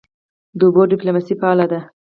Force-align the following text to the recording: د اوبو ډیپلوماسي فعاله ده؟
د 0.57 0.59
اوبو 0.67 0.81
ډیپلوماسي 0.91 1.33
فعاله 1.39 1.65
ده؟ 1.71 1.79